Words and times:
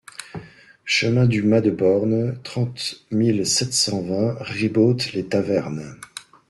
Chemin 0.83 1.27
du 1.27 1.43
Mas 1.43 1.61
de 1.61 1.69
Borne, 1.69 2.41
trente 2.41 3.05
mille 3.11 3.45
sept 3.45 3.71
cent 3.71 4.01
vingt 4.01 4.35
Ribaute-les-Tavernes 4.39 5.97